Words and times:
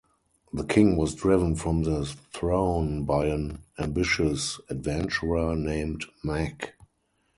The 0.51 0.63
king 0.65 0.97
was 0.97 1.13
driven 1.13 1.53
from 1.55 1.83
the 1.83 2.05
throne 2.33 3.03
by 3.05 3.27
an 3.27 3.59
ambitious 3.77 4.59
adventurer 4.67 5.55
named 5.55 6.05
Mack. 6.23 6.73